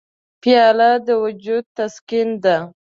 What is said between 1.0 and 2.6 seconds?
د وجود تسکین ده.